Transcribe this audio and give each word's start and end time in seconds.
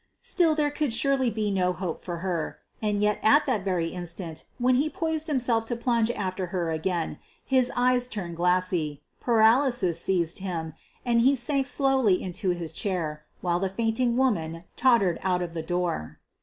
Still, 0.23 0.55
there 0.55 0.71
could 0.71 0.93
surely 0.95 1.29
be 1.29 1.51
no 1.51 1.73
hope 1.73 2.01
for 2.01 2.17
her, 2.25 2.57
and 2.81 2.99
yet 3.01 3.19
at 3.21 3.45
that 3.45 3.63
very 3.63 3.89
instant 3.89 4.45
when 4.57 4.73
he 4.73 4.89
poised 4.89 5.27
himself 5.27 5.63
to 5.67 5.75
plunge 5.75 6.09
after 6.09 6.47
her 6.47 6.71
again, 6.71 7.19
his 7.45 7.71
eyes 7.75 8.07
turned 8.07 8.35
glassy; 8.35 9.03
paralysis 9.19 10.01
seized 10.01 10.39
him, 10.39 10.73
and 11.05 11.21
he 11.21 11.35
sank 11.35 11.67
slowly 11.67 12.19
into 12.19 12.49
his 12.49 12.71
chair 12.71 13.23
while 13.41 13.59
the 13.59 13.69
fainting 13.69 14.17
woman 14.17 14.63
tottered 14.75 15.19
out 15.21 15.43
of 15.43 15.53
the 15.53 15.61
door. 15.61 16.17